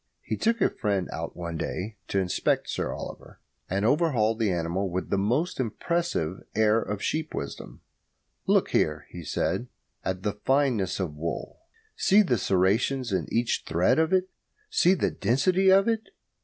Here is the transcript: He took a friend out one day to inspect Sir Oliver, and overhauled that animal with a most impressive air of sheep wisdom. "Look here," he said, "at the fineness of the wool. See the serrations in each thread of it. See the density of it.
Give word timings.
He 0.23 0.35
took 0.35 0.61
a 0.61 0.69
friend 0.71 1.07
out 1.13 1.37
one 1.37 1.57
day 1.59 1.97
to 2.07 2.17
inspect 2.17 2.67
Sir 2.67 2.91
Oliver, 2.91 3.39
and 3.69 3.85
overhauled 3.85 4.39
that 4.39 4.49
animal 4.49 4.89
with 4.89 5.13
a 5.13 5.17
most 5.19 5.59
impressive 5.59 6.41
air 6.55 6.81
of 6.81 7.03
sheep 7.03 7.35
wisdom. 7.35 7.81
"Look 8.47 8.69
here," 8.69 9.05
he 9.11 9.23
said, 9.23 9.67
"at 10.03 10.23
the 10.23 10.33
fineness 10.33 10.99
of 10.99 11.13
the 11.13 11.19
wool. 11.21 11.59
See 11.95 12.23
the 12.23 12.39
serrations 12.39 13.11
in 13.11 13.27
each 13.31 13.61
thread 13.67 13.99
of 13.99 14.11
it. 14.11 14.27
See 14.71 14.95
the 14.95 15.11
density 15.11 15.69
of 15.71 15.87
it. 15.87 16.09